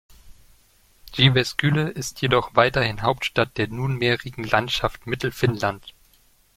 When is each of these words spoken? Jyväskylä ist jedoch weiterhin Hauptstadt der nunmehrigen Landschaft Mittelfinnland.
Jyväskylä 1.13 1.89
ist 1.89 2.23
jedoch 2.23 2.55
weiterhin 2.55 3.03
Hauptstadt 3.03 3.55
der 3.59 3.67
nunmehrigen 3.67 4.43
Landschaft 4.45 5.05
Mittelfinnland. 5.05 5.93